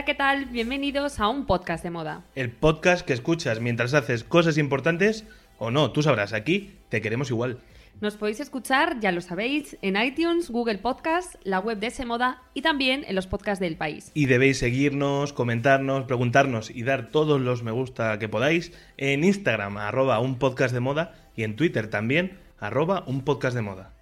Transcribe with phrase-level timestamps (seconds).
[0.00, 0.46] Hola, ¿qué tal?
[0.46, 2.24] Bienvenidos a un podcast de moda.
[2.34, 5.26] El podcast que escuchas mientras haces cosas importantes
[5.58, 7.58] o no, tú sabrás, aquí te queremos igual.
[8.00, 12.40] Nos podéis escuchar, ya lo sabéis, en iTunes, Google Podcast, la web de ese moda
[12.54, 14.10] y también en los podcasts del país.
[14.14, 19.76] Y debéis seguirnos, comentarnos, preguntarnos y dar todos los me gusta que podáis en Instagram,
[19.76, 23.92] arroba un podcast de moda, y en Twitter también, arroba un podcast de moda.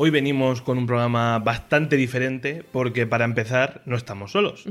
[0.00, 4.64] Hoy venimos con un programa bastante diferente porque para empezar no estamos solos.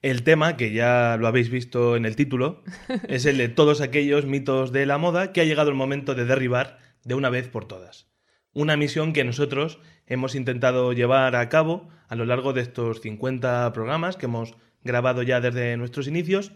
[0.00, 2.62] El tema, que ya lo habéis visto en el título,
[3.08, 6.24] es el de todos aquellos mitos de la moda que ha llegado el momento de
[6.24, 8.06] derribar de una vez por todas.
[8.54, 13.70] Una misión que nosotros hemos intentado llevar a cabo a lo largo de estos 50
[13.74, 16.52] programas que hemos grabado ya desde nuestros inicios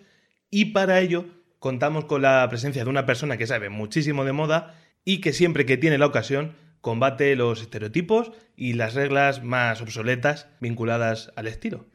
[0.49, 1.27] y para ello
[1.59, 5.67] contamos con la presencia de una persona que sabe muchísimo de moda y que siempre
[5.67, 11.87] que tiene la ocasión combate los estereotipos y las reglas más obsoletas vinculadas al estilo.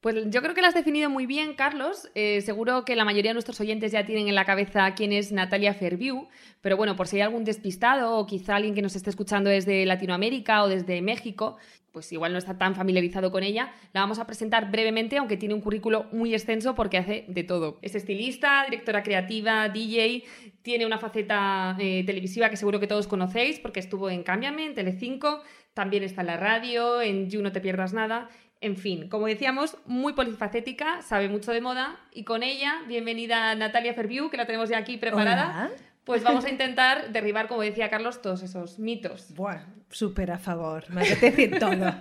[0.00, 2.08] Pues yo creo que lo has definido muy bien, Carlos.
[2.14, 5.32] Eh, seguro que la mayoría de nuestros oyentes ya tienen en la cabeza quién es
[5.32, 6.28] Natalia Fairview,
[6.60, 9.84] pero bueno, por si hay algún despistado o quizá alguien que nos esté escuchando desde
[9.84, 11.56] Latinoamérica o desde México,
[11.96, 15.54] pues igual no está tan familiarizado con ella, la vamos a presentar brevemente, aunque tiene
[15.54, 17.78] un currículo muy extenso porque hace de todo.
[17.80, 20.22] Es estilista, directora creativa, DJ,
[20.60, 24.74] tiene una faceta eh, televisiva que seguro que todos conocéis porque estuvo en Cámbiame, en
[24.74, 25.40] Telecinco,
[25.72, 28.28] también está en la radio, en You No Te Pierdas Nada.
[28.60, 33.94] En fin, como decíamos, muy polifacética, sabe mucho de moda y con ella, bienvenida Natalia
[33.94, 35.70] Ferview, que la tenemos ya aquí preparada.
[36.06, 39.34] Pues vamos a intentar derribar, como decía Carlos, todos esos mitos.
[39.34, 41.94] Bueno, súper a favor, me apetece todo.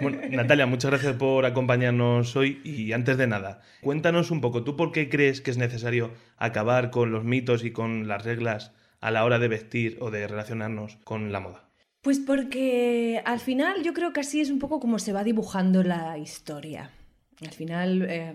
[0.00, 4.76] Bueno, Natalia, muchas gracias por acompañarnos hoy y antes de nada, cuéntanos un poco, ¿tú
[4.76, 9.10] por qué crees que es necesario acabar con los mitos y con las reglas a
[9.10, 11.68] la hora de vestir o de relacionarnos con la moda?
[12.02, 15.82] Pues porque al final yo creo que así es un poco como se va dibujando
[15.82, 16.92] la historia.
[17.42, 18.06] Al final...
[18.08, 18.34] Eh,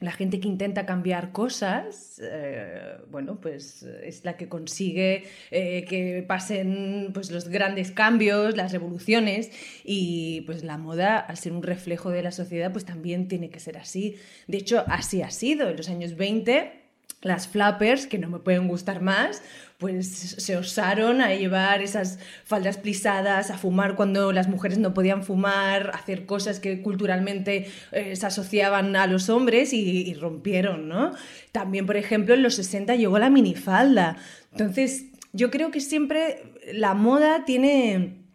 [0.00, 6.24] la gente que intenta cambiar cosas, eh, bueno, pues es la que consigue eh, que
[6.26, 9.50] pasen pues, los grandes cambios, las revoluciones
[9.84, 13.60] y pues la moda, al ser un reflejo de la sociedad, pues también tiene que
[13.60, 14.16] ser así.
[14.46, 15.68] De hecho, así ha sido.
[15.70, 16.86] En los años 20
[17.22, 19.42] las flappers, que no me pueden gustar más,
[19.78, 25.22] pues se osaron a llevar esas faldas plisadas, a fumar cuando las mujeres no podían
[25.22, 31.12] fumar, hacer cosas que culturalmente eh, se asociaban a los hombres y, rompieron, ¿no?
[31.52, 34.16] También, por ejemplo, en los 60 llegó la minifalda.
[34.52, 38.25] Entonces, yo creo que siempre la moda tiene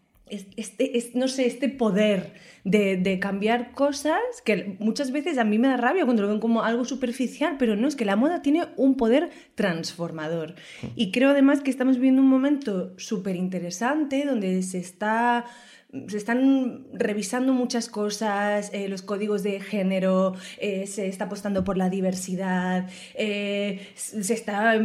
[0.56, 2.34] este, no sé, este poder
[2.64, 6.64] de, cambiar cosas que muchas veces a mí me da rabia cuando lo ven como
[6.64, 10.56] algo superficial, pero no, es que la moda tiene un poder transformador.
[10.96, 15.46] Y creo además que estamos viviendo un momento súper interesante donde se está
[16.08, 21.78] se están revisando muchas cosas, eh, los códigos de género, eh, se está apostando por
[21.78, 24.80] la diversidad, eh, se está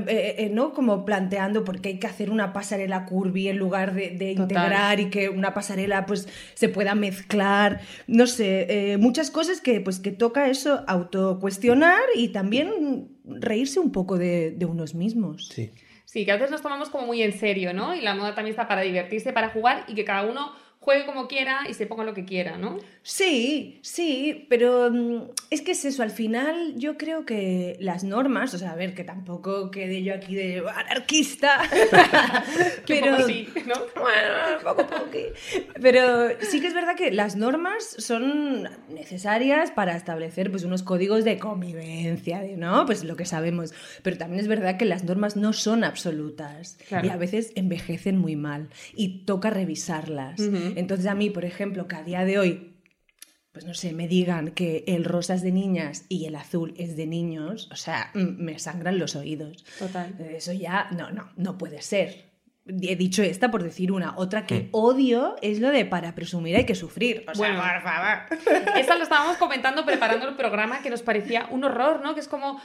[0.51, 0.73] ¿no?
[0.73, 5.09] como planteando por qué hay que hacer una pasarela curvy en lugar de, integrar y
[5.11, 10.49] que una pasarela pues se pueda mezclar, no sé, muchas cosas que pues que toca
[10.49, 15.49] eso autocuestionar y también reírse un poco de, de unos mismos.
[15.49, 15.71] Sí.
[16.05, 17.95] Sí, que a veces nos tomamos como muy en serio, ¿no?
[17.95, 20.53] Y la moda también está para divertirse, para jugar y que cada uno
[20.87, 22.79] juegue como quiera y se ponga lo que quiera, ¿no?
[23.03, 28.55] Sí, sí, pero mm, es que es eso, al final yo creo que las normas,
[28.55, 31.61] o sea, a ver, que tampoco quede yo aquí de anarquista,
[32.87, 33.75] pero sí, ¿no?
[34.01, 35.07] Bueno, poco poco.
[35.81, 41.25] Pero sí que es verdad que las normas son necesarias para establecer pues unos códigos
[41.25, 42.87] de convivencia, ¿no?
[42.87, 43.75] Pues lo que sabemos,
[44.05, 48.37] pero también es verdad que las normas no son absolutas y a veces envejecen muy
[48.37, 50.41] mal y toca revisarlas.
[50.77, 52.73] Entonces a mí, por ejemplo, que a día de hoy
[53.53, 56.95] pues no sé, me digan que el rosa es de niñas y el azul es
[56.95, 59.65] de niños, o sea, me sangran los oídos.
[59.79, 60.15] Total.
[60.19, 62.33] Eso ya, no, no, no puede ser.
[62.67, 64.13] He dicho esta por decir una.
[64.19, 67.25] Otra que odio es lo de para presumir hay que sufrir.
[67.29, 67.63] O sea, Bueno.
[67.63, 68.77] por favor.
[68.77, 72.13] Esta lo estábamos comentando preparando el programa que nos parecía un horror, ¿no?
[72.13, 72.61] Que es como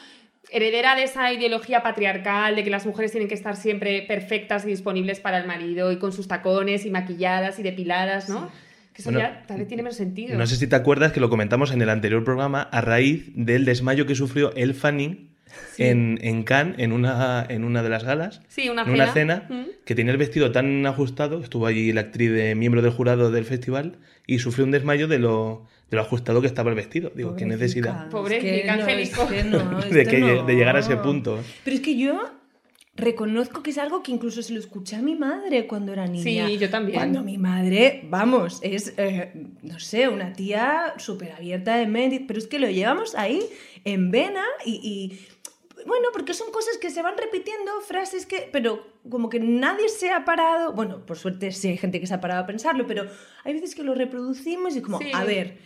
[0.49, 4.69] heredera de esa ideología patriarcal de que las mujeres tienen que estar siempre perfectas y
[4.69, 8.51] disponibles para el marido y con sus tacones y maquilladas y depiladas, ¿no?
[8.93, 10.37] Que eso Bueno, ya tal vez tiene menos sentido.
[10.37, 13.63] No sé si te acuerdas que lo comentamos en el anterior programa a raíz del
[13.65, 15.30] desmayo que sufrió El Fanning
[15.77, 18.41] en, en Cannes, en una, en una de las galas.
[18.47, 19.47] Sí, una en una cena.
[19.49, 19.65] Mm.
[19.85, 23.45] que tenía el vestido tan ajustado, estuvo allí la actriz de miembro del jurado del
[23.45, 27.11] festival y sufrió un desmayo de lo, de lo ajustado que estaba el vestido.
[27.15, 29.21] Digo, qué necesidad Pobrecita, Es que no, Angélico.
[29.23, 30.45] es que no, de, que, no.
[30.45, 31.39] de llegar a ese punto.
[31.63, 32.21] Pero es que yo
[32.95, 36.47] reconozco que es algo que incluso se lo escuché a mi madre cuando era niña.
[36.47, 36.97] Sí, yo también.
[36.97, 39.31] Cuando mi madre, vamos, es, eh,
[39.61, 43.41] no sé, una tía súper abierta de mente, pero es que lo llevamos ahí
[43.83, 45.19] en vena y, y,
[45.85, 48.49] Bueno, porque son cosas que se van repitiendo, frases que...
[48.51, 50.73] Pero como que nadie se ha parado...
[50.73, 53.05] Bueno, por suerte sí hay gente que se ha parado a pensarlo, pero
[53.43, 55.11] hay veces que lo reproducimos y como, Sí.
[55.13, 55.57] a ver,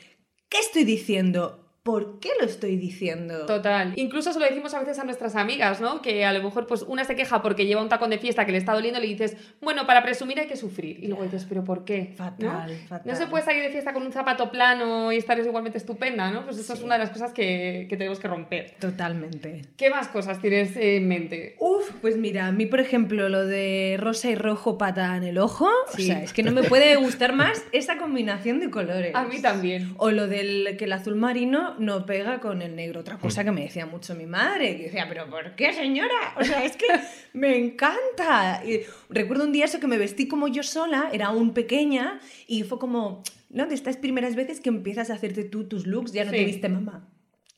[0.49, 1.64] ¿qué estoy diciendo?
[1.85, 3.45] ¿Por qué lo estoy diciendo?
[3.45, 3.93] Total.
[3.95, 6.01] Incluso se lo decimos a veces a nuestras amigas, ¿no?
[6.01, 8.51] Que a lo mejor pues una se queja porque lleva un tacón de fiesta que
[8.51, 10.97] le está doliendo y le dices, bueno, para presumir hay que sufrir.
[11.03, 12.11] Y luego dices, ¿pero por qué?
[12.17, 12.87] Fatal, ¿No?
[12.87, 13.01] fatal.
[13.05, 16.43] No se puede salir de fiesta con un zapato plano y estar igualmente estupenda, ¿no?
[16.43, 18.73] Pues eso es una de las cosas que, que tenemos que romper.
[18.79, 19.61] Totalmente.
[19.77, 21.55] ¿Qué más cosas tienes en mente?
[21.59, 25.37] Uf, pues mira, a mí, por ejemplo, lo de rosa y rojo pata en el
[25.37, 26.01] ojo, Sí.
[26.09, 29.13] o sea, es que no me puede gustar más esa combinación de colores.
[29.13, 29.93] A mí también.
[29.97, 33.01] O lo del que el azul marino no pega con el negro.
[33.01, 36.15] Otra cosa que me decía mucho mi madre, que decía, pero ¿por qué, señora?
[36.39, 36.85] O sea, es que
[37.33, 38.63] me encanta.
[38.65, 42.63] Y recuerdo un día eso que me vestí como yo sola, era aún pequeña, y
[42.63, 43.65] fue como, ¿no?
[43.67, 46.37] De estas primeras veces que empiezas a hacerte tú tus looks, ya no Sí.
[46.37, 47.07] te viste mamá.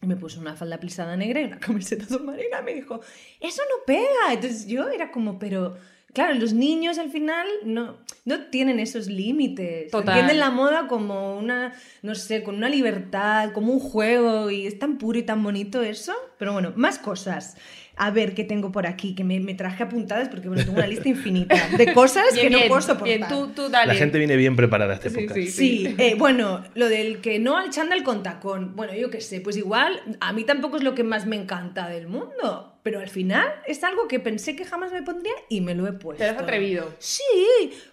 [0.01, 2.61] Y me puso una falda plisada negra y una camiseta azul marina.
[2.61, 3.01] Me dijo,
[3.39, 4.31] eso no pega.
[4.33, 5.77] Entonces yo era como, pero...
[6.13, 9.91] Claro, los niños al final no, no tienen esos límites.
[9.91, 10.09] Total.
[10.17, 14.79] Entienden la moda como una, no sé, con una libertad, como un juego y es
[14.79, 16.13] tan puro y tan bonito eso.
[16.39, 17.55] Pero bueno, más cosas.
[17.99, 20.85] A ver qué tengo por aquí, que me, me traje apuntadas porque bueno, tengo una
[20.87, 23.07] lista infinita de cosas que no bien, puedo soportar.
[23.17, 23.93] Bien, tú, tú dale.
[23.93, 25.33] La gente viene bien preparada a este Sí, podcast.
[25.39, 25.47] sí.
[25.49, 28.75] Sí, eh, bueno, lo del que no al chándal con tacón.
[28.75, 31.89] Bueno, yo qué sé, pues igual a mí tampoco es lo que más me encanta
[31.89, 35.75] del mundo, pero al final es algo que pensé que jamás me pondría y me
[35.75, 36.23] lo he puesto.
[36.23, 36.95] Te has atrevido.
[36.99, 37.21] Sí,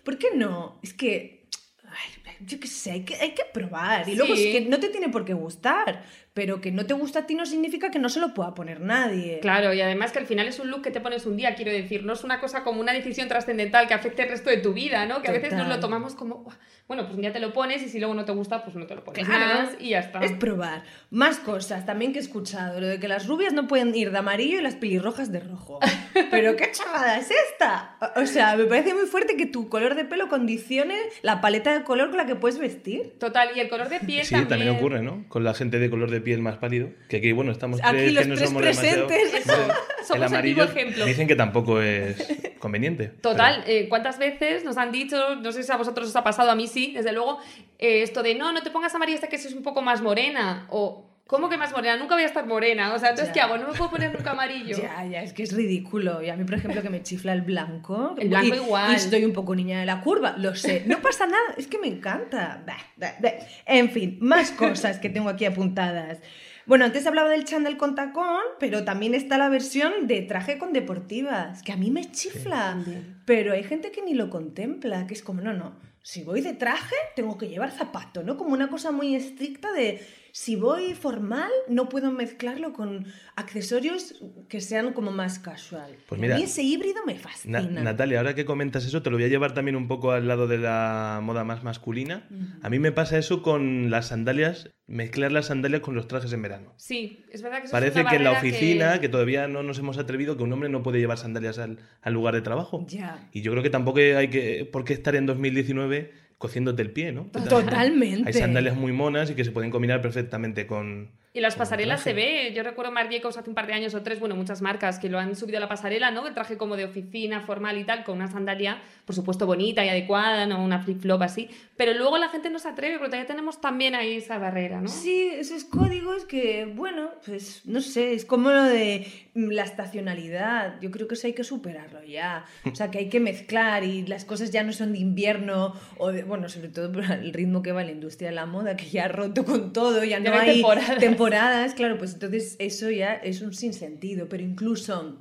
[0.05, 0.79] ¿por qué no?
[0.85, 1.49] Es que,
[1.82, 4.08] ay, yo qué sé, hay que, hay que probar.
[4.08, 4.46] Y luego Sí.
[4.46, 7.34] es que no te tiene por qué gustar, pero que no te gusta a ti
[7.36, 9.38] no significa que no se lo pueda poner nadie.
[9.40, 11.70] Claro, y además que al final es un look que te pones un día, quiero
[11.72, 14.72] decir, no es una cosa como una decisión trascendental que afecte el resto de tu
[14.75, 15.22] vida, ¿no?
[15.22, 15.76] Que a veces nos Total.
[15.76, 16.54] lo tomamos como, "Uah,
[16.88, 18.86] bueno, pues un día te lo pones y si luego no te gusta, pues no
[18.86, 19.60] te lo pones Claro.
[19.62, 20.19] más y ya está.
[20.20, 20.82] Es probar.
[21.10, 22.81] Más cosas también que he escuchado.
[22.81, 25.78] Lo de que las rubias no pueden ir de amarillo y las pelirrojas de rojo.
[26.31, 27.96] Pero qué chavada es esta.
[28.16, 31.72] O- O sea, me parece muy fuerte que tu color de pelo condicione la paleta
[31.78, 33.14] de color con la que puedes vestir.
[33.19, 34.48] Total, y el color de piel Sí, también.
[34.48, 35.25] también ocurre, ¿no?
[35.28, 36.88] Con la gente de color de piel más pálido.
[37.08, 39.34] Que aquí, bueno, estamos Aquí tres los que no tres somos presentes.
[39.34, 39.74] Eso, Vale.
[40.04, 41.04] somos el el amarillo vivo ejemplo.
[41.04, 42.26] dicen que tampoco es
[42.58, 43.08] conveniente.
[43.08, 46.50] Total, eh, ¿cuántas veces nos han dicho, no sé si a vosotros os ha pasado,
[46.50, 47.38] a mí sí, desde luego,
[47.78, 50.66] eh, esto de no, no te pongas amarilla hasta que seas un poco más morena?
[50.70, 51.96] O, ¿cómo que más morena?
[51.96, 52.94] Nunca voy a estar morena.
[52.94, 53.32] O sea, entonces, Ya.
[53.32, 53.56] ¿qué hago?
[53.58, 54.76] No me puedo poner nunca amarillo.
[54.82, 56.22] Ya, ya, es que es ridículo.
[56.22, 58.14] Y a mí, por ejemplo, que me chifla el blanco.
[58.18, 58.92] El blanco y, igual.
[58.92, 60.84] Y estoy un poco niña de la curva, lo sé.
[60.86, 62.62] No pasa nada, es que me encanta.
[62.66, 63.32] Bah, bah, bah.
[63.66, 66.19] En fin, más cosas que tengo aquí apuntadas.
[66.66, 70.72] Bueno, antes hablaba del chándal con tacón, pero también está la versión de traje con
[70.72, 72.82] deportivas, que a mí me chifla.
[73.26, 76.54] Pero hay gente que ni lo contempla, que es como, no, no, si voy de
[76.54, 78.38] traje, tengo que llevar zapato, ¿no?
[78.38, 80.00] Como una cosa muy estricta de
[80.36, 84.17] si voy formal, no puedo mezclarlo con accesorios
[84.48, 85.94] que sean como más casual.
[86.08, 87.60] Pues Y mira, a mí ese híbrido me Na- fascina.
[87.82, 90.48] Natalia, ahora que comentas eso, te lo voy a llevar también un poco al lado
[90.48, 92.29] de la moda más masculina.
[92.62, 96.43] A mí me pasa eso con las sandalias, mezclar las sandalias con los trajes en
[96.43, 96.74] verano.
[96.79, 99.08] Sí, es verdad que eso es Parece una que en la oficina, que...
[99.08, 102.34] todavía no nos hemos atrevido, que un hombre no puede llevar sandalias al, al lugar
[102.34, 102.84] de trabajo.
[102.88, 103.29] Ya.
[103.31, 107.12] Y yo creo que tampoco hay que, por qué estar en 2019 cociéndote el pie,
[107.12, 107.24] ¿no?
[107.24, 108.29] Totalmente.
[108.29, 111.12] Hay sandalias muy monas y que se pueden combinar perfectamente con...
[111.36, 112.53] Y las pasarelas se ve.
[112.55, 115.08] Yo recuerdo Marc Jacobs hace un par de años o tres, bueno, muchas marcas que
[115.08, 116.29] lo han subido a la pasarela, ¿no?
[116.29, 119.88] El traje como de oficina, formal y tal, con una sandalia, por supuesto, bonita y
[119.88, 121.50] adecuada, no una flip-flop así.
[121.76, 124.86] Pero luego la gente no se atreve, porque todavía tenemos también ahí esa barrera, ¿no?
[124.86, 130.81] Sí, esos códigos que, bueno, pues no sé, es como lo de mm, la estacionalidad.
[130.81, 132.44] Yo creo que eso hay que superarlo ya.
[132.70, 136.12] O sea, que hay que mezclar y las cosas ya no son de invierno o
[136.12, 138.88] de, bueno, sobre todo por el ritmo que va la industria de la moda, que
[138.88, 140.98] ya ha roto con todo, ya no no hay temporadas.
[141.24, 145.19] Temporadas, claro, pues entonces eso ya es un sinsentido, pero incluso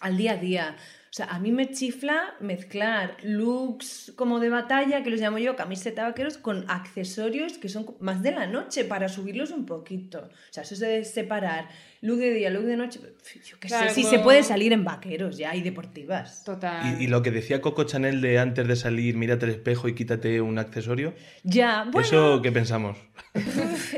[0.00, 0.76] al día a día.
[1.16, 5.56] O sea, a mí me chifla mezclar looks como de batalla, que los llamo yo
[5.56, 10.28] camiseta vaqueros, con accesorios que son más de la noche para subirlos un poquito.
[10.28, 11.68] O sea, eso es de separar
[12.02, 13.00] look de día, look de noche.
[13.46, 16.44] Yo qué Claro, sé, si se puede salir en vaqueros ya y deportivas.
[16.44, 17.00] Total.
[17.00, 19.94] Y, y lo que decía Coco Chanel de antes de salir, mírate al espejo y
[19.94, 22.98] quítate un accesorio, Ya, bueno, ¿eso qué pensamos?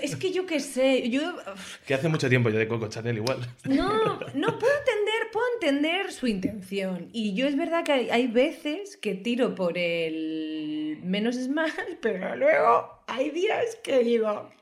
[0.02, 1.20] es que yo qué sé, yo
[1.84, 3.38] Que hace mucho tiempo yo de Coco Chanel igual.
[3.64, 3.88] No,
[4.34, 7.08] no puedo entender, puedo entender su intención.
[7.12, 11.72] Y yo es verdad que hay, hay veces que tiro por el menos es más,
[12.00, 14.57] pero luego hay días que digo, ¿qué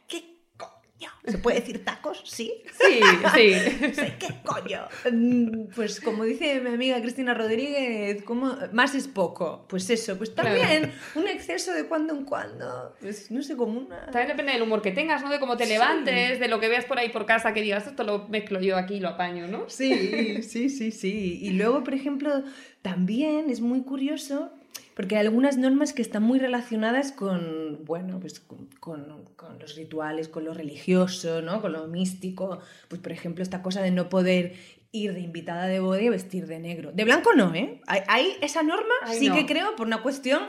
[0.99, 1.11] coño?
[1.27, 2.23] ¿Se puede decir tacos?
[2.25, 2.63] Sí.
[2.81, 3.01] Sí,
[3.35, 3.55] sí.
[4.19, 4.83] ¿Qué coño?
[5.11, 8.55] Mm, Pues como dice mi amiga Cristina Rodríguez, ¿cómo?
[8.73, 9.67] más es poco.
[9.69, 10.51] Pues eso, pues Claro.
[10.59, 12.95] también un exceso de cuando en cuando.
[13.01, 14.07] Pues no sé, como una...
[14.07, 15.31] También depende del humor que tengas, ¿no?
[15.31, 15.73] De cómo te Sí.
[15.73, 18.77] levantes, de lo que veas por ahí por casa, que digas, esto lo mezclo yo
[18.77, 19.69] aquí y lo apaño, ¿no?
[19.69, 21.39] Sí, sí, sí, sí.
[21.43, 22.43] Y luego, por ejemplo,
[22.83, 24.53] también es muy curioso
[24.97, 29.77] porque hay algunas normas que están muy relacionadas con, bueno, pues con, con- con los
[29.77, 31.61] rituales, con lo religioso, ¿no?
[31.61, 32.59] Con lo místico.
[32.89, 34.55] Pues, por ejemplo, esta cosa de no poder
[34.93, 36.93] ir de invitada de boda y vestir de negro.
[36.93, 37.81] De blanco no, ¿eh?
[37.87, 39.35] Hay, hay esa norma, Ay, sí no.
[39.35, 40.41] que creo, por una cuestión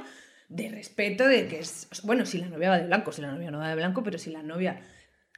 [0.47, 1.89] de respeto de que es...
[2.03, 4.17] Bueno, si la novia va de blanco, si la novia no va de blanco, pero
[4.17, 4.79] si la novia...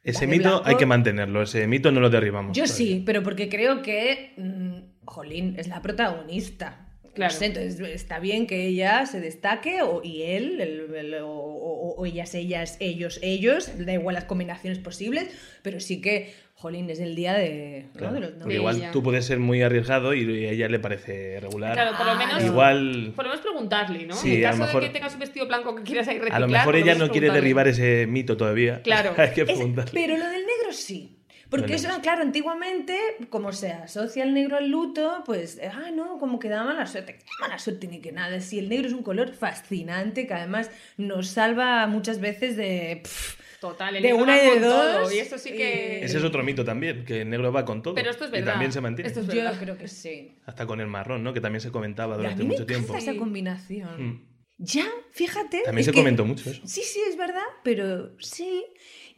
[0.04, 2.56] Ese mito blanco- hay que mantenerlo, ese mito no lo derribamos.
[2.56, 2.75] yo todavía.
[2.86, 6.86] sí, pero porque creo que, mm, Jolín, es la protagonista.
[7.20, 7.34] Claro.
[7.34, 11.30] No sé, entonces está bien que ella se destaque o, y él, el- el- o,
[11.30, 15.28] o- o ellas, ellas, ellos, ellos, da igual las combinaciones posibles,
[15.62, 18.00] pero sí que, Jolín, es el día de, ¿no?
[18.00, 18.76] Claro, de los porque novios.
[18.78, 21.74] igual tú puedes ser muy arriesgado y a ella le parece regular.
[21.74, 22.34] Claro, por lo menos.
[22.36, 22.46] Claro.
[22.48, 24.16] Igual Por lo menos preguntarle, ¿no?
[24.16, 26.18] Sí, en a caso lo mejor- de que tengas un vestido blanco que quieras ahí
[26.18, 28.82] reciclar, a lo mejor ella menos no quiere derribar ese mito todavía.
[28.82, 29.14] Claro.
[29.18, 29.92] hay que Es- preguntarle.
[29.94, 31.16] pero lo del negro sí.
[31.50, 32.98] Porque eso, claro, antiguamente,
[33.29, 37.15] como se asocia el negro al luto, pues, ah, no, como que da mala suerte.
[37.18, 38.39] ¿Qué mala suerte ni que nada?
[38.39, 43.01] Si el negro es un color fascinante que además nos salva muchas veces de...
[43.03, 45.51] pff, Total, el De negro una va y de con todo, dos, Y eso sí
[45.51, 46.01] que.
[46.06, 47.94] Ese es otro mito también, que el negro va con todo.
[47.94, 48.53] Pero esto es Y verdad.
[48.53, 49.10] también se mantiene.
[49.10, 49.56] Esto es yo verdad.
[49.60, 50.38] creo que sí.
[50.46, 51.34] Hasta con el marrón, ¿no?
[51.34, 52.96] Que también se comentaba Y a durante mucho tiempo.
[52.96, 54.01] esa combinación.
[54.12, 54.25] Mm.
[54.60, 55.63] Ya, fíjate.
[55.65, 56.62] También se que- comentó mucho eso.
[56.65, 58.63] Sí, sí, es verdad, pero sí.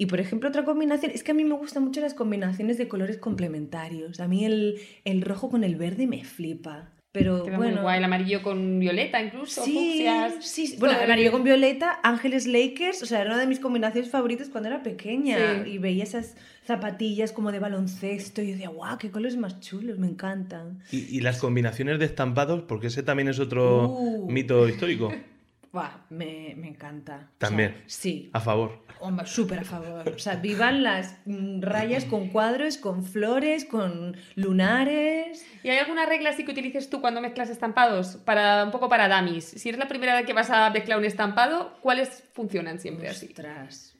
[0.02, 2.88] Y por ejemplo, otra combinación, es que a mí me gustan mucho las combinaciones de
[2.88, 4.20] colores complementarios.
[4.20, 6.90] A mí el, el rojo con el verde me flipa.
[7.12, 7.82] Pero Queda muy bueno.
[7.84, 10.34] guay, el amarillo con violeta incluso, Sí, fucsias.
[10.44, 10.78] sí, sí.
[10.80, 14.10] Bueno, todo amarillo el- con violeta, Ángeles Lakers, o sea, era una de mis combinaciones
[14.10, 15.38] favoritas cuando era pequeña.
[15.66, 15.72] Sí.
[15.72, 20.08] Y veía esas zapatillas como de baloncesto y decía, guau, qué colores más chulos, me
[20.08, 20.80] encantan.
[20.92, 24.32] Y, y las combinaciones de estampados, porque ese también es otro Uh.
[24.32, 25.12] mito histórico.
[25.72, 27.16] Buah, me, me encanta.
[27.16, 27.84] O sea, También.
[27.88, 28.30] sí.
[28.34, 28.86] A favor.
[29.00, 30.10] Hombre, súper a favor.
[30.10, 35.46] O sea, vivan las mm, rayas con cuadros, con flores, con lunares.
[35.64, 38.18] ¿Y hay alguna regla así que utilices tú cuando mezclas estampados?
[38.18, 39.46] Para, un poco para dummies.
[39.46, 43.28] Si eres la primera vez que vas a mezclar un estampado, ¿cuáles funcionan siempre así?
[43.28, 43.96] Ostras.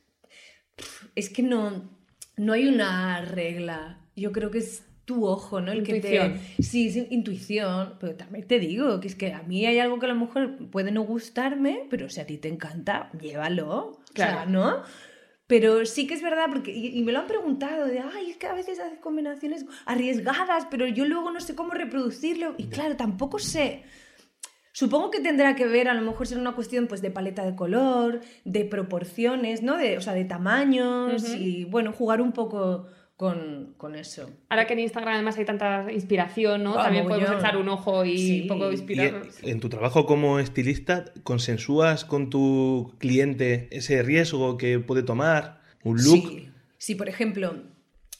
[0.76, 1.90] Pf, Es que no,
[2.38, 3.98] no hay una regla.
[4.16, 5.72] Yo creo que es tu ojo, ¿no?
[5.72, 6.34] El Intuición.
[6.34, 6.64] que te.
[6.64, 7.96] Sí, sí, intuición.
[8.00, 10.70] Pero también te digo que es que a mí hay algo que a lo mejor
[10.70, 13.70] puede no gustarme, pero si a ti te encanta, llévalo.
[13.70, 14.50] O sea, Claro.
[14.52, 14.82] ¿no?
[15.48, 18.38] Pero sí que es verdad, porque, y, y me lo han preguntado, de, ay, es
[18.38, 22.56] que a veces haces combinaciones arriesgadas, pero yo luego no sé cómo reproducirlo.
[22.58, 23.84] Y claro, tampoco sé.
[24.74, 27.56] Supongo que tendrá que ver, a lo mejor será una cuestión pues, de paleta de
[27.58, 29.76] color, de proporciones, ¿no?
[29.76, 32.86] De, o sea, de tamaños y, bueno, jugar un poco
[33.22, 34.32] con, con eso.
[34.50, 36.74] Ahora que en Instagram además hay tanta inspiración, ¿no?
[36.80, 38.42] Ah, También podemos echar un ojo y Sí.
[38.42, 39.44] un poco inspirarnos.
[39.44, 45.62] en, en tu trabajo como estilista, ¿consensúas con tu cliente ese riesgo que puede tomar?
[45.84, 46.28] ¿Un look?
[46.30, 46.50] Sí,
[46.80, 47.54] sí, por ejemplo,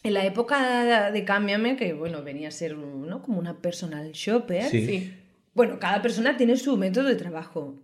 [0.04, 3.24] en la época de Cámbiame, que bueno, venía a ser ¿no?
[3.24, 4.86] como una personal shopper, Sí.
[4.86, 5.14] Sí.
[5.56, 7.76] Bueno, cada persona tiene su método de trabajo.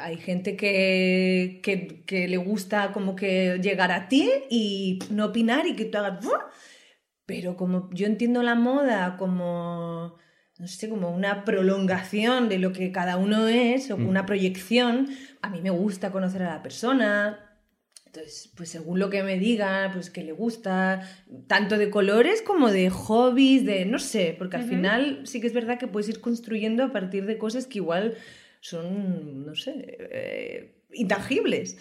[0.00, 5.66] Hay gente que, que, que le gusta como que llegar a ti y no opinar
[5.66, 6.24] y que tú hagas...
[7.26, 10.16] Pero como yo entiendo la moda como,
[10.58, 14.08] no sé, como una prolongación de lo que cada uno es, o Mm.
[14.08, 15.08] una proyección,
[15.40, 17.48] a mí me gusta conocer a la persona.
[18.06, 21.08] Entonces, pues según lo que me diga, pues que le gusta,
[21.46, 25.54] tanto de colores como de hobbies, de no sé, porque al final sí que es
[25.54, 28.14] verdad que puedes ir construyendo a partir de cosas que igual
[28.62, 31.76] son, no sé, eh, intangibles.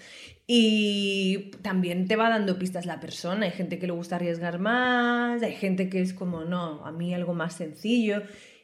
[0.48, 3.46] Y también te va dando pistas la persona.
[3.46, 7.14] Hay gente que le gusta arriesgar más, hay gente que es como, no, a mí
[7.14, 8.24] algo más sencillo.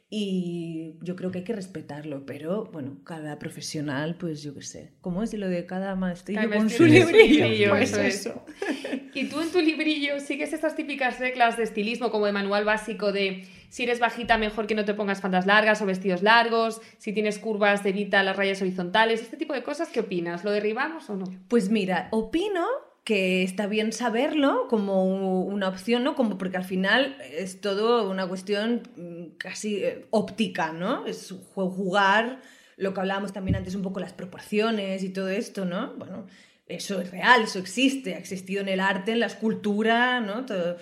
[0.10, 4.94] Y yo creo que hay que respetarlo, pero bueno, cada profesional, pues yo qué sé.
[5.02, 7.70] ¿Cómo es lo de cada maestrillo Cada con su librillo?
[7.70, 8.16] Pues eso es.
[8.16, 8.46] eso.
[9.18, 13.12] Y tú en tu librillo sigues estas típicas reglas de estilismo como de manual básico
[13.12, 17.14] de si eres bajita mejor que no te pongas faldas largas o vestidos largos, si
[17.14, 20.44] tienes curvas evita las rayas horizontales, este tipo de cosas, ¿qué opinas?
[20.44, 21.26] ¿Lo derribamos o no?
[21.48, 22.64] Pues mira, opino
[23.04, 26.14] que está bien saberlo como una opción, ¿no?
[26.14, 31.08] Como porque al final es todo una cuestión mm, casi eh, óptica, ¿no?
[31.08, 32.42] Es jugar
[32.76, 35.96] lo que hablábamos también antes un poco las proporciones y todo esto, ¿no?
[35.96, 36.28] Bueno,
[36.68, 40.46] eso es real, eso existe, ha existido en el arte, en la escultura, ¿no?
[40.46, 40.78] Todo.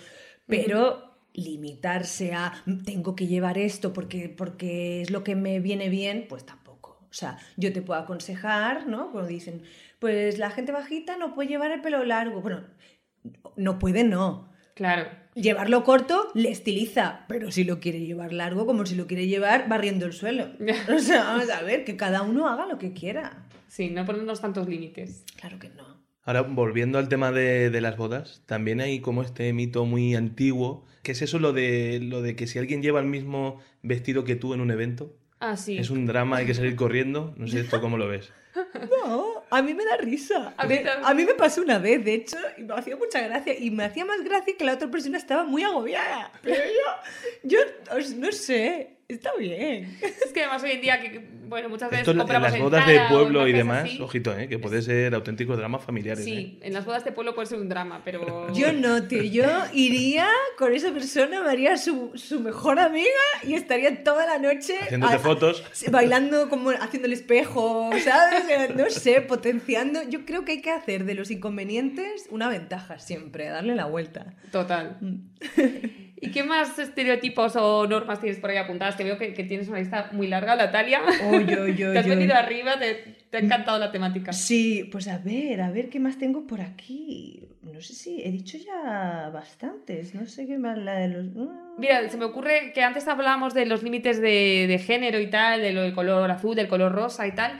[0.47, 2.53] Pero limitarse a
[2.85, 6.99] tengo que llevar esto porque, porque es lo que me viene bien, pues tampoco.
[7.09, 9.11] O sea, yo te puedo aconsejar, ¿no?
[9.11, 9.63] Cuando dicen,
[9.99, 12.41] pues la gente bajita no puede llevar el pelo largo.
[12.41, 12.63] Bueno,
[13.55, 14.49] no puede, no.
[14.75, 15.09] Claro.
[15.35, 19.67] Llevarlo corto le estiliza, pero si lo quiere llevar largo, como si lo quiere llevar
[19.69, 20.49] barriendo el suelo.
[20.93, 23.44] o sea, vamos a ver, que cada uno haga lo que quiera.
[23.75, 25.25] Sí, no ponernos tantos límites.
[25.37, 26.01] Claro que no.
[26.23, 31.11] Ahora, volviendo al tema de, las bodas, también hay como este mito muy antiguo, que
[31.11, 34.53] es eso lo de, lo de que si alguien lleva el mismo vestido que tú
[34.53, 35.77] en un evento, ah, sí.
[35.77, 37.33] es un drama, hay que salir corriendo.
[37.35, 38.31] No sé esto cómo lo ves.
[38.89, 40.53] No, a mí me da risa.
[40.57, 40.65] A
[41.13, 43.59] mí, me pasó una vez, de hecho, y me hacía mucha gracia.
[43.59, 46.31] Y me hacía más gracia que la otra persona estaba muy agobiada.
[46.41, 46.55] Pero
[47.43, 49.97] yo, yo no sé, está bien.
[50.01, 52.99] Es que además hoy en día, que, bueno, muchas veces Esto en las bodas de
[53.09, 54.47] pueblo y demás, ojito, ¿eh?
[54.47, 56.17] que puede ser auténtico drama familiar.
[56.17, 56.67] Sí, ¿eh?
[56.67, 58.51] en las bodas de pueblo puede ser un drama, pero...
[58.53, 63.09] Yo no, tío, yo iría con esa persona, me haría su, su mejor amiga
[63.43, 64.75] y estaría toda la noche...
[64.81, 65.63] Haciéndote fotos.
[65.91, 68.75] Bailando, como haciendo el espejo, ¿sabes?
[68.75, 70.01] No sé, potenciando.
[70.03, 74.33] Yo creo que hay que hacer de los inconvenientes una ventaja siempre, darle la vuelta.
[74.51, 74.97] Total.
[76.21, 76.25] Mm.
[76.25, 78.95] ¿Y qué más estereotipos o normas tienes por ahí apuntadas?
[78.95, 81.01] Que veo que, tienes una lista muy larga, Natalia.
[81.25, 84.33] Oh, yo, yo, te has venido arriba, te, te, ha encantado la temática.
[84.33, 87.43] Sí, pues a ver, a ver qué más tengo por aquí.
[87.61, 91.25] No sé si he dicho ya bastantes, no sé qué más la de los...
[91.37, 91.73] Ah.
[91.77, 95.61] Mira, se me ocurre que antes hablábamos de los límites de, de género y tal,
[95.61, 97.59] del color azul, del color rosa y tal.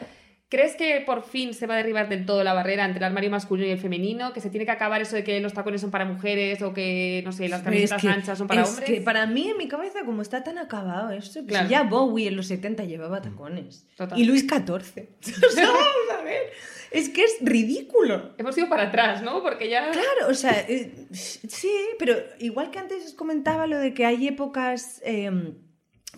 [0.55, 3.29] ¿Crees que por fin se va a derribar del todo la barrera entre el armario
[3.29, 4.31] masculino y el femenino?
[4.31, 7.21] ¿Que se tiene que acabar eso de que los tacones son para mujeres o que,
[7.25, 8.89] no sé, las camisetas anchas son para es hombres?
[8.89, 12.37] que para mí, en mi cabeza, como está tan acabado esto, pues ya Bowie en
[12.37, 13.85] los 70 llevaba tacones.
[14.15, 15.09] Y Luis XIV.
[15.45, 16.43] o sea, vamos a ver.
[16.89, 18.33] Es que es ridículo.
[18.37, 19.43] Hemos ido para atrás, ¿no?
[19.43, 19.91] Porque ya...
[19.91, 24.25] Claro, o sea, eh, sí, pero igual que antes os comentaba lo de que hay
[24.25, 25.01] épocas...
[25.03, 25.64] Em,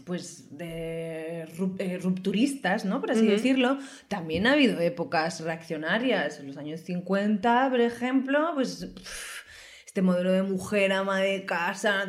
[0.08, 1.42] pues de
[1.80, 3.02] eh, rupturistas, ¿no?
[3.02, 6.40] Por así decirlo, también ha habido épocas reaccionarias.
[6.40, 8.88] En los años 50, por ejemplo, pues
[9.86, 12.06] este modelo de mujer ama de casa,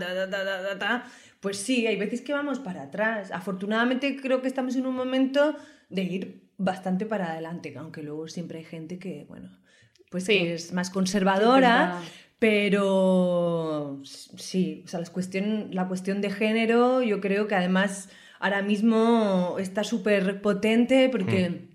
[1.41, 3.33] pues sí, hay veces que vamos para atrás.
[3.33, 5.57] Afortunadamente creo que estamos en un momento
[5.91, 9.59] de ir bastante para adelante, aunque luego siempre hay gente que, bueno,
[10.09, 12.01] pues que es más conservadora,
[12.39, 18.63] pero sí, o sea, la cuestión, la cuestión de género yo creo que además ahora
[18.63, 21.51] mismo está súper potente porque...
[21.51, 21.69] Mm.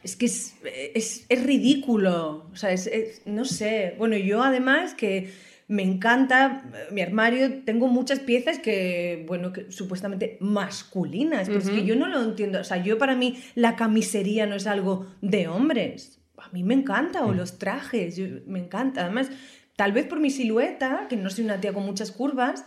[0.00, 0.54] Es que es,
[0.94, 3.96] es, es, ridículo, o sea, es, no sé.
[3.98, 5.32] Bueno, yo además que
[5.68, 11.84] me encanta mi armario, tengo muchas piezas que, bueno, que supuestamente masculinas, pero es que
[11.84, 12.58] yo no lo entiendo.
[12.58, 16.20] O sea, yo para mí la camisería no es algo de hombres.
[16.38, 17.36] A mí me encanta, o mm.
[17.36, 19.02] los trajes, me encanta.
[19.02, 19.30] Además,
[19.78, 22.64] tal vez por mi silueta, que no soy una tía con muchas curvas,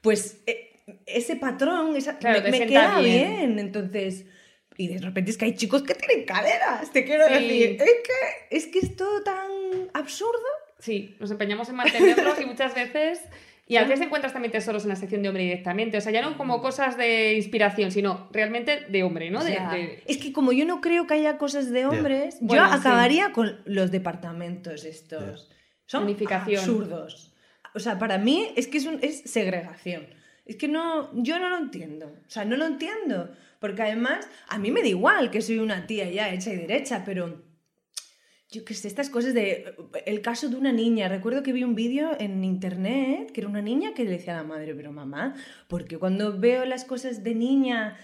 [0.00, 0.70] pues eh,
[1.04, 3.58] ese patrón esa, me, queda bien.
[3.58, 4.24] Entonces,
[4.78, 7.76] y de repente es que hay chicos que tienen caderas, te quiero decir.
[7.78, 9.50] Es que, es que es todo tan
[9.92, 10.40] absurdo.
[10.78, 13.20] Sí, nos empeñamos en mantenerlos y muchas veces...
[13.66, 15.98] Y a veces encuentras también tesoros en la sección de hombre directamente.
[15.98, 19.42] O sea, ya no como cosas de inspiración, sino realmente de hombre, ¿no?
[19.42, 23.90] Es que como yo no creo que haya cosas de hombres, yo acabaría con los
[23.90, 25.50] departamentos estos.
[25.86, 27.32] Son absurdos.
[27.74, 30.06] O sea, para mí es que es, un, es segregación.
[30.46, 32.06] Es que no, yo no lo entiendo.
[32.06, 33.30] O sea, no lo entiendo.
[33.60, 37.02] Porque además, a mí me da igual que soy una tía ya hecha y derecha,
[37.04, 37.42] pero
[38.50, 39.74] yo qué sé, estas cosas de...
[40.06, 41.08] El caso de una niña.
[41.08, 44.42] Recuerdo que vi un vídeo en internet que era una niña que le decía a
[44.42, 45.34] la madre, pero mamá,
[45.66, 47.96] porque cuando veo las cosas de niña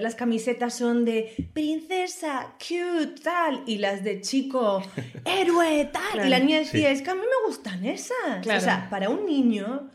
[0.00, 4.82] las camisetas son de princesa, cute, tal, y las de chico,
[5.24, 6.26] héroe, tal.
[6.26, 8.46] y la niña decía, es que a mí me gustan esas.
[8.46, 9.90] O sea, para un niño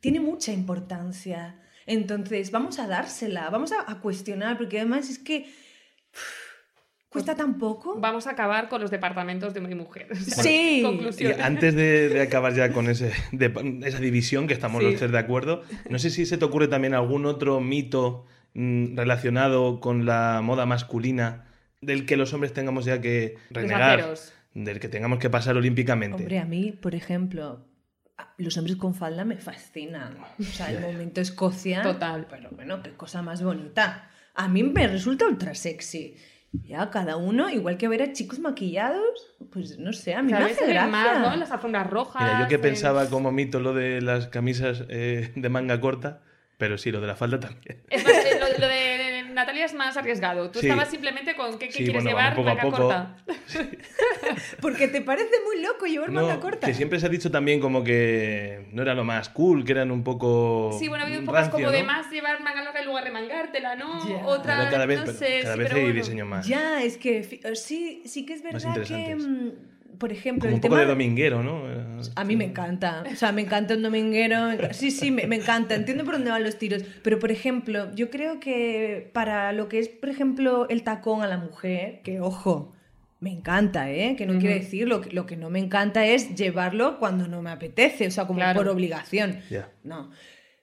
[0.00, 1.60] tiene mucha importancia.
[1.86, 5.46] Entonces, vamos a dársela, vamos a, cuestionar, porque además es que...
[7.08, 7.94] ¿Cuesta tan poco?
[8.00, 10.16] Vamos a acabar con los departamentos de hombre y mujer.
[10.16, 10.82] sí.
[11.40, 13.12] antes de, acabar ya con ese,
[13.84, 16.92] esa división, que estamos los tres de acuerdo, no sé si se te ocurre también
[16.92, 18.24] algún otro mito
[18.54, 21.44] Mm, relacionado con la moda masculina
[21.80, 24.14] del que los hombres tengamos ya que renegar,
[24.54, 26.18] del que tengamos que pasar olímpicamente.
[26.22, 27.66] Hombre, a mí, por ejemplo,
[28.38, 30.16] los hombres con falda me fascinan.
[30.38, 31.82] O sea, el momento Escocia.
[31.82, 32.26] Total.
[32.30, 34.08] Pero bueno, qué cosa más bonita.
[34.34, 36.14] A mí me resulta ultra sexy.
[36.52, 40.44] Ya, cada uno, igual que ver a chicos maquillados, pues no sé, a mí Cada
[40.46, 40.86] me hace gracia.
[40.88, 41.34] más, ¿no?
[41.36, 42.22] Las alfombras rojas.
[42.22, 46.22] Mira, yo que en- pensaba como mito lo de las camisas eh, de manga corta,
[46.64, 47.82] pero sí, lo de la falda también.
[47.90, 50.50] Es más, eh, lo, lo de Natalia es más arriesgado.
[50.50, 50.66] Tú Sí.
[50.66, 52.76] estabas simplemente con qué, qué Sí, quieres bueno, llevar, a manga poco.
[52.78, 53.16] corta.
[54.62, 56.66] Porque te parece muy loco llevar manga No, corta.
[56.66, 59.90] que siempre se ha dicho también como que no era lo más cool, que eran
[59.90, 60.74] un poco.
[60.78, 63.04] Sí, bueno, ha habido un poco rancio, como de más llevar manga larga en lugar
[63.04, 64.08] de mangártela, ¿no?
[64.08, 64.26] Ya.
[64.26, 66.00] Otra, Pero cada vez, no pero sé, cada sí, vez pero hay bueno.
[66.00, 66.46] diseño más.
[66.48, 69.16] Ya, es que eh, sí, sí que es verdad que,
[69.98, 71.62] por ejemplo, como el un poco tema de dominguero, ¿no?
[72.16, 73.04] A mí me encanta.
[73.12, 74.46] O sea, me encanta un dominguero.
[74.48, 75.74] me Sí, sí, me, me encanta.
[75.74, 76.82] Entiendo por dónde van los tiros.
[77.02, 81.26] Pero, por ejemplo, yo creo que para lo que es, por ejemplo, el tacón a
[81.26, 82.72] la mujer, que ojo,
[83.20, 84.16] me encanta, ¿eh?
[84.16, 84.64] Que no quiere Ujú.
[84.64, 88.10] decir, lo, que- lo que no me encanta es llevarlo cuando no me apetece, o
[88.10, 88.58] sea, como Claro.
[88.60, 89.40] por obligación.
[89.48, 89.70] Ya.
[89.82, 90.10] No.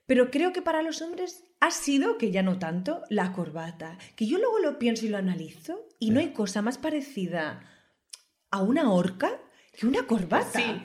[0.06, 3.96] Pero creo que para los hombres ha sido, que ya no tanto, la corbata.
[4.16, 7.60] Que yo luego lo pienso y lo analizo y no hay cosa más parecida
[8.52, 9.40] a una horca
[9.76, 10.60] que una corbata.
[10.60, 10.80] Sí.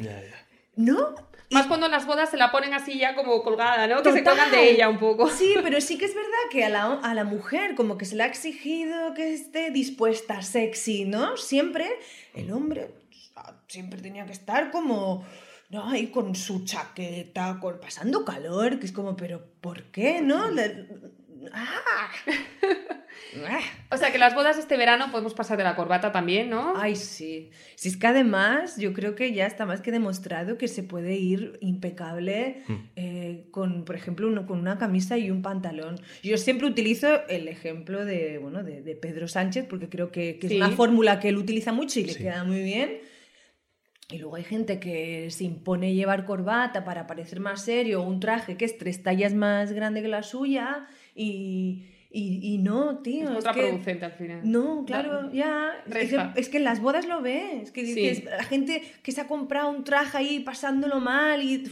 [0.75, 1.15] ¿No?
[1.49, 4.03] Más cuando en las bodas se la ponen así ya como colgada, ¿no?
[4.03, 5.29] Que se colgan de ella un poco.
[5.29, 8.15] Sí, pero sí que es verdad que a la, a la mujer como que se
[8.15, 11.37] le ha exigido que esté dispuesta, sexy, ¿no?
[11.37, 11.87] Siempre
[12.33, 12.91] el hombre
[13.35, 15.25] ah, siempre tenía que estar como,
[15.69, 15.89] ¿no?
[15.89, 20.51] Ahí con su chaqueta, con, pasando calor, que es como, pero ¿por qué, no?
[20.51, 20.87] Le-.
[23.91, 26.73] O sea que las bodas este verano podemos pasar de la corbata también, ¿no?
[26.77, 27.49] Ay, sí.
[27.75, 31.15] Si es que además yo creo que ya está más que demostrado que se puede
[31.15, 32.73] ir impecable Mm.
[32.95, 35.99] eh, con, por ejemplo, uno, con una camisa y un pantalón.
[36.23, 40.47] Yo siempre utilizo el ejemplo de, bueno, de, de Pedro Sánchez porque creo que, que
[40.49, 40.57] Sí.
[40.57, 42.19] es una fórmula que él utiliza mucho y le Sí.
[42.23, 42.99] queda muy bien.
[44.09, 48.19] Y luego hay gente que se impone llevar corbata para parecer más serio, o un
[48.21, 53.23] traje que es tres tallas más grande que la suya y, y, y no, tío.
[53.23, 54.39] es es que- contraproducente al final.
[54.43, 55.71] no, claro, ya.
[55.93, 57.71] Es que, es que en las bodas lo ves.
[57.71, 57.93] Que Sí.
[57.93, 61.63] dices, la gente que se ha comprado un traje ahí pasándolo mal y.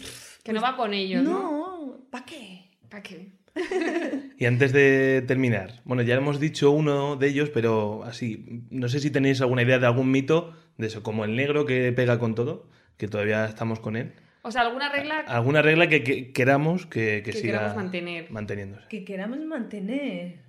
[0.43, 1.31] Que no va con ellos, ¿no?
[1.31, 2.69] No, ¿para qué?
[2.89, 3.29] ¿Para qué?
[4.37, 8.99] Y antes de terminar, bueno, ya hemos dicho uno de ellos, pero así, no sé
[8.99, 12.35] si tenéis alguna idea de algún mito de eso, como el negro que pega con
[12.35, 14.11] todo, que todavía estamos con él.
[14.47, 18.31] O sea, alguna regla Alguna regla que, que queramos que, que que siga queramos mantener.
[18.31, 18.87] manteniéndose.
[18.87, 20.43] Que queramos mantener.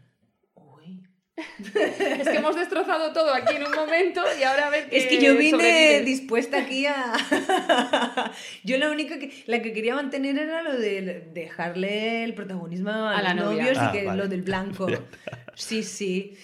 [0.54, 1.02] Uy.
[2.20, 5.06] Es que hemos destrozado todo aquí en un momento y ahora a ver qué Es
[5.06, 6.02] que yo vine sobrevive.
[6.04, 7.12] dispuesta aquí a.
[8.64, 9.30] yo la única que.
[9.46, 13.62] La que quería mantener era lo de dejarle el protagonismo a, A la los novia.
[13.64, 14.18] novios Ah, y que vale.
[14.22, 14.87] lo del blanco.
[15.54, 16.37] sí, sí.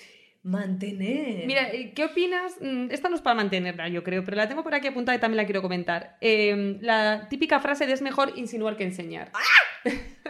[0.42, 1.46] Mantener.
[1.46, 2.56] Mira, eh, ¿qué opinas?
[2.60, 5.20] Mm, Esta no es para mantenerla, yo creo, pero la tengo por aquí apuntada y
[5.20, 6.16] también la quiero comentar.
[6.20, 9.30] Eh, la típica frase de es mejor insinuar que enseñar.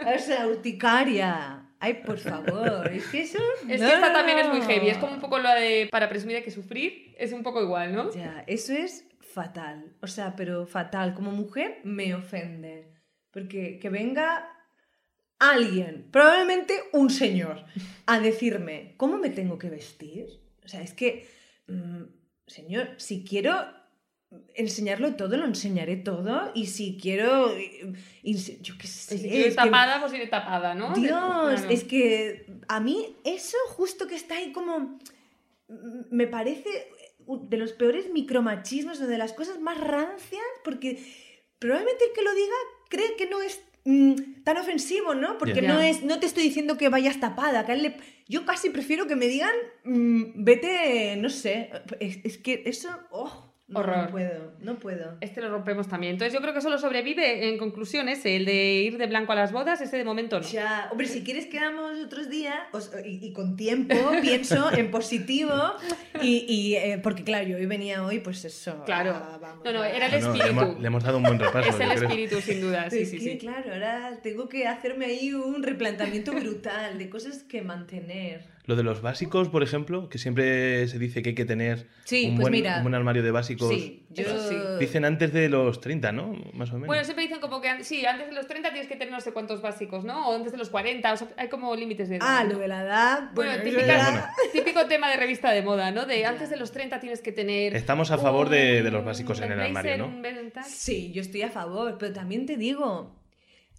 [0.05, 1.65] O sea, urticaria.
[1.79, 2.91] Ay, por favor.
[2.93, 3.39] Es que eso.
[3.67, 3.87] Es no.
[3.87, 6.43] que esta también es muy heavy, es como un poco lo de para presumir hay
[6.43, 8.11] que sufrir, es un poco igual, ¿no?
[8.13, 9.93] Ya, eso es fatal.
[10.01, 11.13] O sea, pero fatal.
[11.13, 12.93] Como mujer me ofende.
[13.31, 14.47] Porque que venga
[15.51, 17.63] alguien, probablemente un señor,
[18.05, 20.27] a decirme cómo me tengo que vestir.
[20.63, 21.27] O sea, es que,
[21.67, 22.03] mm,
[22.47, 23.55] señor, si quiero
[24.55, 26.51] enseñarlo todo, lo enseñaré todo.
[26.55, 29.17] Y si quiero, yo qué sé.
[29.17, 30.93] Si es quieres que- tapada, pues iré tapada, ¿no?
[30.93, 31.69] Dios, Claro.
[31.69, 34.79] es que a mí eso justo que está ahí como...
[35.67, 36.69] mm, Me parece
[37.25, 41.01] de los peores micromachismos o de las cosas más rancias, porque
[41.59, 42.55] probablemente el que lo diga
[42.89, 45.37] cree que no es mm, tan ofensivo, ¿no?
[45.37, 48.45] Porque no es no te estoy diciendo que vayas tapada, que a él le- yo
[48.45, 51.69] casi prefiero que me digan mm, vete, no sé,
[51.99, 53.97] es, es que eso, oh, no, Horror.
[54.05, 55.17] no puedo, no puedo.
[55.21, 56.13] Este lo rompemos también.
[56.13, 59.35] Entonces yo creo que solo sobrevive, en conclusión, ese, el de ir de blanco a
[59.35, 60.45] las bodas, ese de momento no.
[60.47, 65.51] Ya, hombre, si quieres quedamos otros días os- y, y con tiempo pienso en positivo
[66.21, 68.83] y, y, eh, porque claro, yo hoy venía hoy, pues eso.
[68.85, 69.11] Claro.
[69.15, 69.89] ah, vamos, No, no, ah.
[69.89, 70.61] era el No, no, le, espíritu.
[70.63, 71.69] hemos, le hemos dado un buen repaso.
[71.69, 72.03] Es el creo.
[72.09, 73.37] espíritu, sin duda, sí, sí, que, sí.
[73.37, 78.52] claro, ahora tengo que hacerme ahí un replanteamiento brutal de cosas que mantener.
[78.65, 82.27] Lo de los básicos, por ejemplo, que siempre se dice que hay que tener Sí,
[82.29, 82.77] un, pues buen, mira.
[82.77, 83.67] un buen armario de básicos.
[83.67, 84.23] Sí, yo...
[84.47, 84.55] Sí.
[84.79, 86.33] Dicen antes de los 30, ¿no?
[86.53, 86.87] Más o menos.
[86.87, 89.33] Bueno, siempre dicen como que sí, antes de los 30 tienes que tener no sé
[89.33, 90.29] cuántos básicos, ¿no?
[90.29, 92.27] O antes de los 40, o sea, hay como límites de edad.
[92.39, 93.31] Ah, lo de la edad.
[93.33, 96.05] Bueno, típica- típico tema de revista de moda, ¿no?
[96.05, 97.75] De antes de los 30 tienes que tener.
[97.75, 100.21] Estamos a favor de- de los básicos en el armario, ¿no?
[100.65, 103.13] Sí, yo estoy a favor, pero también te digo,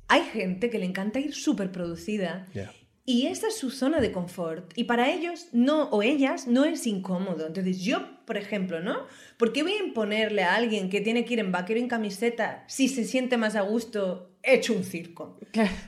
[0.08, 2.70] hay gente que le encanta ir súper producida Ya.
[3.06, 4.72] Y esa es su zona de confort.
[4.76, 7.46] Y para ellos no, o ellas no es incómodo.
[7.46, 9.06] Entonces yo, por ejemplo, ¿no?
[9.36, 11.88] ¿Por qué voy a imponerle a alguien que tiene que ir en vaquero y en
[11.88, 15.38] camiseta si se siente más a gusto hecho un circo?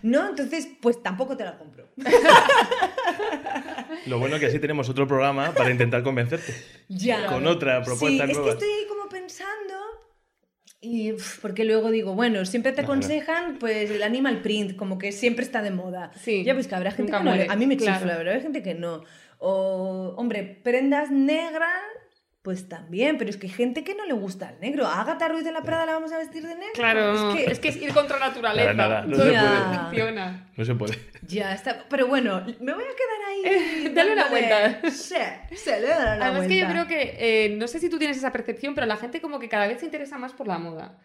[0.02, 0.29] ¿No?
[0.29, 1.88] Entonces, pues tampoco te la compro.
[4.07, 6.55] Lo bueno es que así tenemos otro programa para intentar convencerte.
[6.88, 7.29] Ya.
[7.29, 8.50] Con otra propuesta sí, nueva.
[8.50, 9.86] Es que estoy ahí como pensando.
[10.88, 15.44] Y porque luego digo, bueno, siempre te aconsejan pues el animal print, como que siempre
[15.44, 16.12] está de moda.
[16.22, 17.25] Sí, Ya pues que habrá gente que no.
[17.25, 18.07] muere, A mí me claro.
[18.07, 19.03] chifla, hay gente que no.
[19.38, 21.68] O, hombre, prendas negras,
[22.47, 24.87] pues también, pero es que hay gente que no le gusta el negro.
[24.87, 26.71] ¿A Agatha Ruiz de la Prada la vamos a vestir de negro?
[26.75, 28.73] Claro, Es que, es que es ir contra naturaleza.
[28.73, 29.79] Nada, no se puede.
[29.81, 30.49] funciona.
[30.57, 30.97] No se puede.
[31.27, 31.87] Ya está.
[31.89, 33.21] Pero bueno, me voy a quedar
[33.83, 33.89] ahí.
[33.93, 34.81] Dale una vuelta.
[34.93, 35.17] Sí,
[35.57, 36.87] sí, le voy a dar una Además que yo vuelta.
[36.87, 39.49] creo que, eh, no sé si tú tienes esa percepción, pero la gente como que
[39.49, 40.97] cada vez se interesa más por la moda.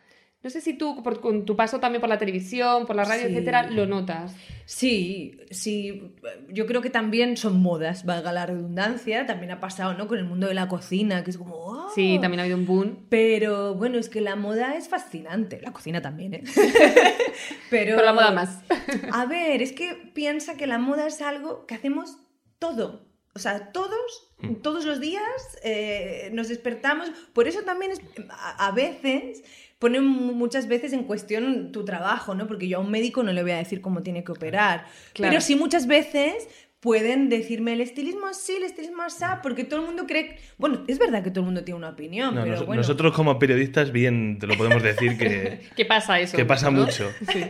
[0.43, 3.27] No sé si tú, por- con tu paso también por la televisión, por la radio,
[3.27, 3.33] Sí.
[3.33, 4.35] etcétera, lo notas.
[4.65, 6.13] Sí, sí,
[6.49, 10.07] yo creo que también son modas, valga la redundancia, también ha pasado, ¿no?
[10.07, 11.91] Con el mundo de la cocina, que es como, ¡oh!
[11.93, 13.05] Sí, también ha habido un boom.
[13.09, 16.43] Pero bueno, es que la moda es fascinante, la cocina también, ¿eh?
[17.69, 18.59] Pero, Pero la moda más.
[19.11, 22.17] A ver, es que piensa que la moda es algo que hacemos
[22.59, 23.05] todo.
[23.33, 25.23] O sea, todos, todos los días
[25.63, 27.09] eh, nos despertamos.
[27.33, 29.43] Por eso también es, a, a veces
[29.81, 32.47] ponen mu- muchas veces en cuestión tu trabajo, ¿no?
[32.47, 34.85] Porque yo a un médico no le voy a decir cómo tiene que operar.
[35.13, 35.31] Claro.
[35.31, 36.47] Pero sí muchas veces
[36.79, 40.37] pueden decirme el estilismo así, el estilismo así, porque todo el mundo cree...
[40.57, 42.81] Bueno, es verdad que todo el mundo tiene una opinión, No, pero nos- bueno...
[42.81, 46.37] Nosotros como periodistas bien te lo podemos decir que, ¿Qué pasa eso?
[46.37, 46.85] que pasa ¿no?
[46.85, 47.11] mucho.
[47.33, 47.43] Sí.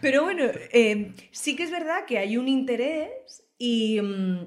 [0.00, 3.10] Pero bueno, eh, sí que es verdad que hay un interés
[3.58, 4.46] y mm,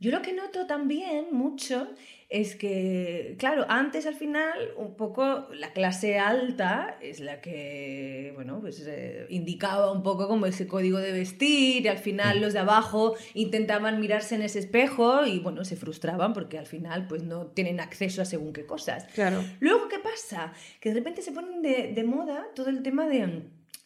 [0.00, 1.88] yo lo que noto también mucho
[2.28, 8.60] es que, claro, antes al final un poco la clase alta es la que, bueno,
[8.60, 12.60] pues eh, indicaba un poco como ese código de vestir y al final los de
[12.60, 17.46] abajo intentaban mirarse en ese espejo y bueno, se frustraban porque al final pues no
[17.46, 19.04] tienen acceso a según qué cosas.
[19.14, 19.44] Claro.
[19.60, 20.52] Luego, ¿qué pasa?
[20.80, 23.42] Que de repente se ponen de, de moda todo el tema de mm,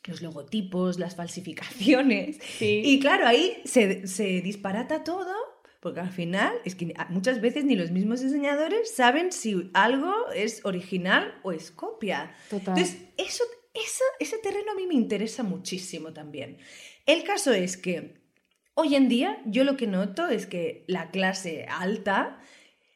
[0.08, 2.38] los logotipos, las falsificaciones.
[2.58, 2.82] Sí.
[2.84, 5.34] Y claro, ahí se, se disparata todo,
[5.80, 10.64] porque al final es que muchas veces ni los mismos diseñadores saben si algo es
[10.64, 12.34] original o es copia.
[12.50, 12.76] Total.
[12.76, 16.58] Entonces, eso, eso, ese terreno a mí me interesa muchísimo también.
[17.06, 18.20] El caso es que
[18.74, 22.40] hoy en día yo lo que noto es que la clase alta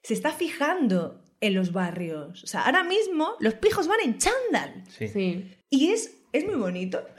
[0.02, 2.42] se está fijando en los barrios.
[2.42, 4.84] O sea, ahora mismo los pijos van en chándal.
[4.88, 5.08] Sí.
[5.08, 5.56] Sí.
[5.70, 7.02] Y es, es muy bonito.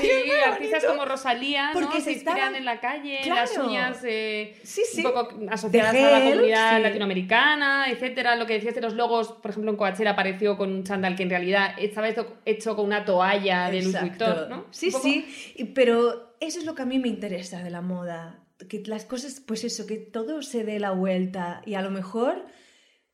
[0.00, 0.10] Sí,
[0.44, 1.80] artistas como Rosalía, ¿no?
[1.80, 3.40] Porque se se inspiran estaban- en la calle, Claro.
[3.40, 5.04] las uñas eh, Sí, sí.
[5.04, 6.82] un poco asociadas a la gel, comunidad sí.
[6.82, 8.36] latinoamericana, etcétera.
[8.36, 11.22] Lo que decías de los logos, por ejemplo, en Coachella apareció con un chándal que
[11.24, 14.00] en realidad estaba hecho, hecho con una toalla de Louis.
[14.00, 14.66] Vuitton, ¿no?
[14.70, 15.26] Sí, poco- sí.
[15.74, 18.40] Pero eso es lo que a mí me interesa de la moda.
[18.68, 21.62] Que las cosas, pues eso, que todo se dé la vuelta.
[21.66, 22.44] Y a lo mejor,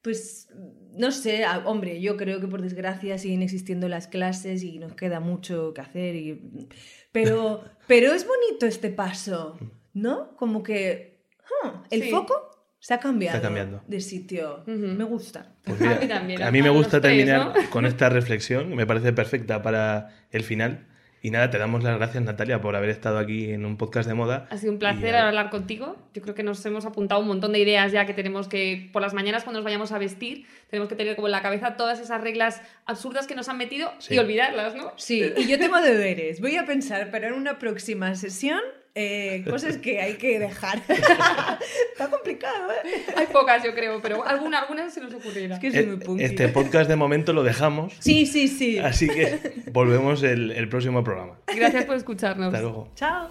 [0.03, 0.49] pues,
[0.97, 4.95] no sé, a- hombre, yo creo que por desgracia siguen existiendo las clases y nos
[4.95, 6.15] queda mucho que hacer.
[6.17, 6.69] Y...
[7.13, 9.59] Pero, pero es bonito este paso,
[9.95, 10.37] ¿no?
[10.37, 11.25] Como que
[11.65, 12.11] huh, el Sí.
[12.11, 12.35] foco
[12.79, 13.83] se ha cambiado Está cambiando.
[13.87, 14.65] de sitio.
[14.67, 15.55] Me gusta.
[15.63, 17.71] Pues A mí también, a mí me gusta tres, terminar ¿no?
[17.71, 20.89] con esta reflexión, me parece perfecta para el final.
[21.25, 24.15] Y nada, te damos las gracias, Natalia, por haber estado aquí en un podcast de
[24.15, 24.49] moda.
[24.51, 25.97] Ha sido un placer Y, hablar contigo.
[26.15, 29.03] Yo creo que nos hemos apuntado un montón de ideas ya que tenemos que, por
[29.03, 32.01] las mañanas cuando nos vayamos a vestir, tenemos que tener como en la cabeza todas
[32.01, 34.15] esas reglas absurdas que nos han metido Sí.
[34.17, 34.93] y olvidarlas, ¿no?
[34.97, 36.41] Sí, y yo tengo deberes.
[36.41, 38.61] Voy a pensar para en una próxima sesión
[38.95, 40.83] eh, cosas que hay que dejar.
[40.89, 43.05] Está complicado, ¿eh?
[43.17, 45.55] Hay pocas, yo creo, pero alguna, alguna se nos ocurrirá.
[45.57, 46.25] Es que soy Eh, muy punky.
[46.25, 48.79] Este podcast de momento lo dejamos, Sí, sí, sí.
[48.79, 51.35] así que volvemos el, el próximo programa.
[51.55, 52.49] Gracias por escucharnos.
[52.49, 52.89] Hasta luego.
[52.97, 53.29] Chao.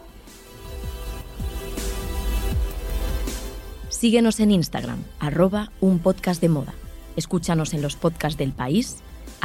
[3.89, 6.73] Síguenos en Instagram, arroba un podcast de moda.
[7.17, 8.97] Escúchanos en los podcasts del país,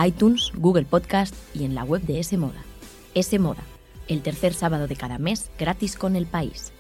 [0.02, 2.62] iTunes, Google Podcast y en la web de S Moda.
[3.14, 3.62] S Moda,
[4.08, 6.72] el tercer sábado de cada mes gratis con el país.